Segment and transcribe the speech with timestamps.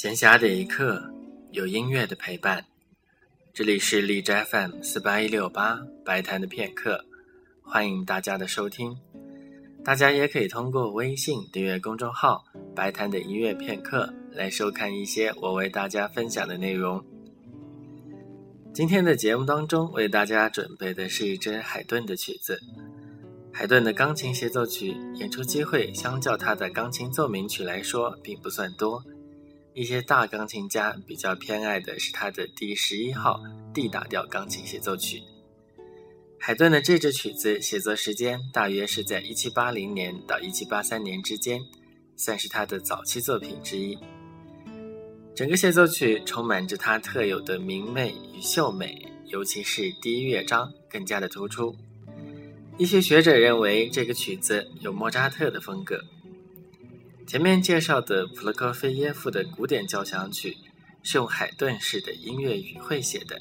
[0.00, 1.12] 闲暇的一刻，
[1.50, 2.64] 有音乐的陪伴。
[3.52, 7.04] 这里是荔枝 FM 四八一六八白谈的片刻，
[7.62, 8.96] 欢迎大家的收听。
[9.84, 12.44] 大家也可以通过微信订阅公众号
[12.76, 17.04] “白谈的音乐片刻”来收看一些我为大家分享的内容。
[18.72, 22.60] 今天的节目当中，为大家准备的是一支海顿的曲子。
[23.52, 29.02] 海顿的钢琴协奏曲演出机会，相较他的钢琴奏鸣曲来说，并不算多。
[29.74, 33.40] 一些大钢琴家比较偏爱的是他的第十一号
[33.72, 35.22] D 大调钢琴协奏曲。
[36.40, 41.60] 海顿的这支曲子写作时间大约是在1780年到1783年之间，
[42.16, 43.98] 算是他的早期作品之一。
[45.34, 51.76] 整个协奏曲充满着他特有的明媚与秀美，尤其是第一乐章更加的突出。
[52.76, 56.02] 一些学者认为这个曲子有莫扎特的风格。
[57.28, 60.56] 前面介绍的普罗科菲耶夫的古典交响曲
[61.02, 63.38] 是用海顿式的音乐语汇写的，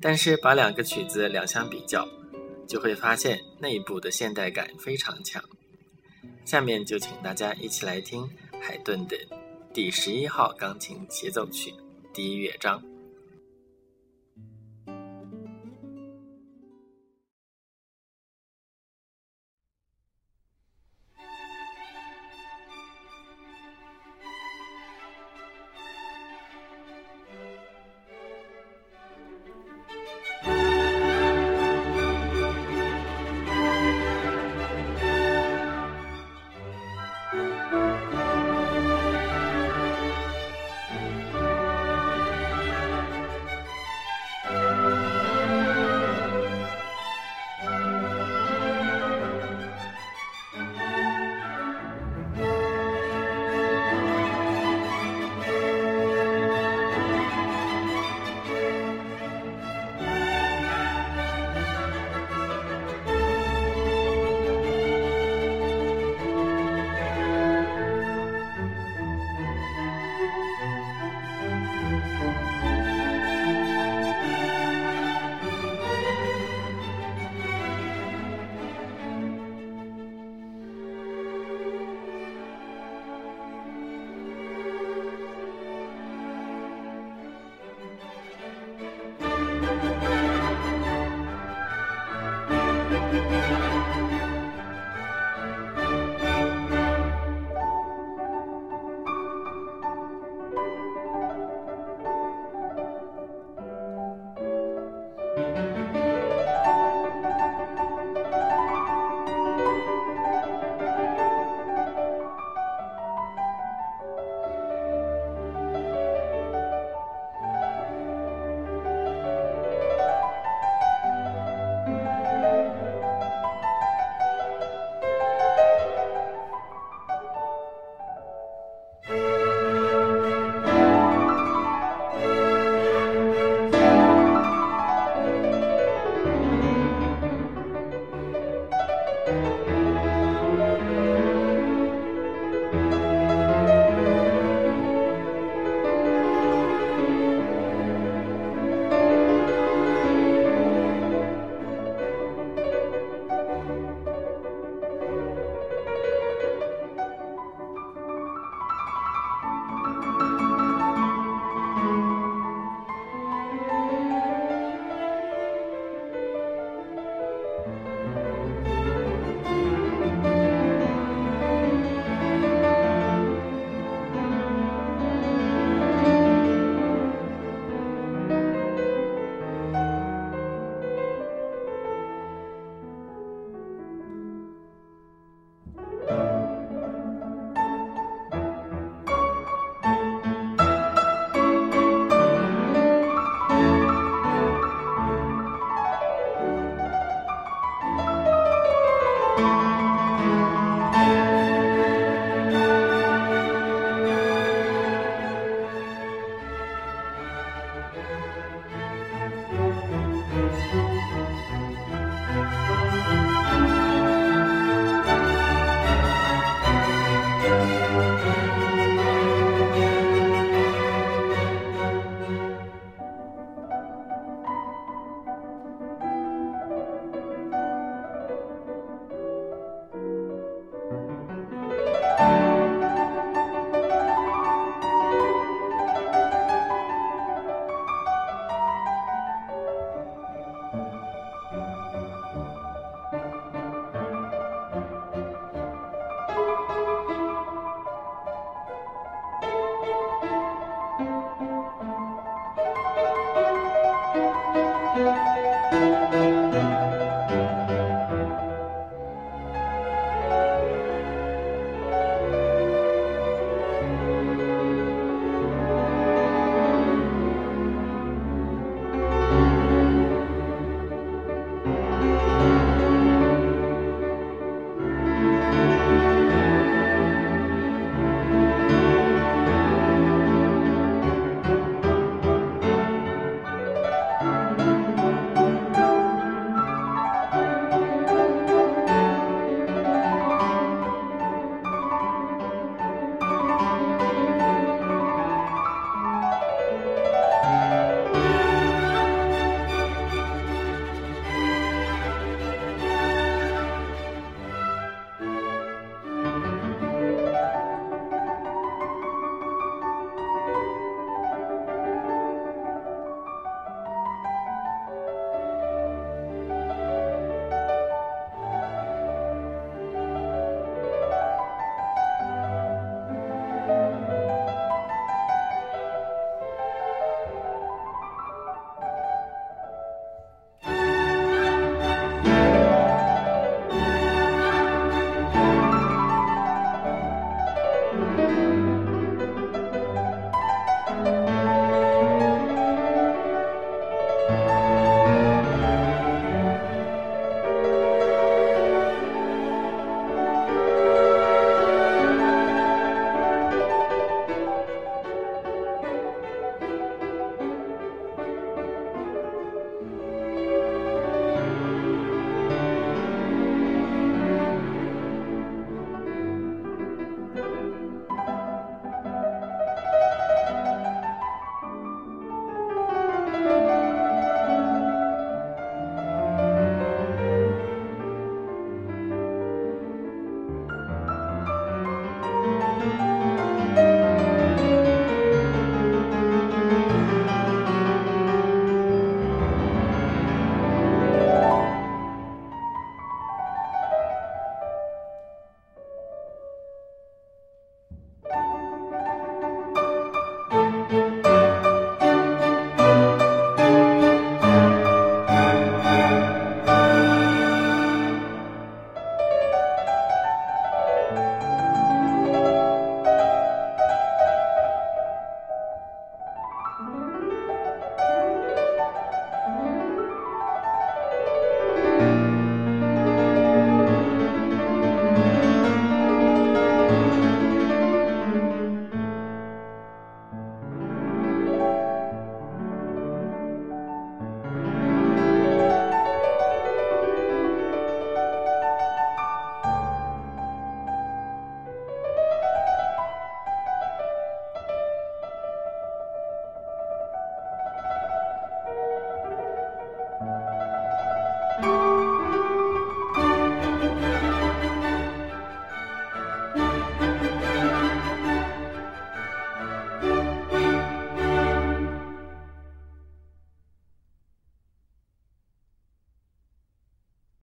[0.00, 2.08] 但是把两个曲子两相比较，
[2.66, 5.40] 就会发现内部的现代感非常强。
[6.44, 8.28] 下面就请大家一起来听
[8.60, 9.16] 海顿的
[9.72, 11.72] 第十一号钢琴协奏曲
[12.12, 12.82] 第一乐章。